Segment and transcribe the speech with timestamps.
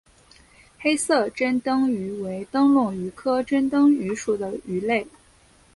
[0.79, 5.05] 黑色珍灯鱼为灯笼鱼科珍灯鱼属的鱼类。